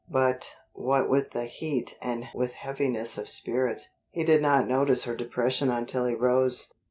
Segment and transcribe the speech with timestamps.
[0.09, 5.15] But, what with the heat and with heaviness of spirit, he did not notice her
[5.15, 6.73] depression until he rose.